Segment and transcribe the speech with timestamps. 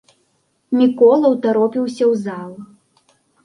[0.79, 2.51] Мікола ўтаропіўся ў зал.